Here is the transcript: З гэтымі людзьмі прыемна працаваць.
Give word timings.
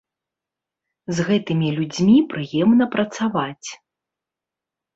З 1.17 1.25
гэтымі 1.27 1.67
людзьмі 1.77 2.17
прыемна 2.33 2.85
працаваць. 2.99 3.69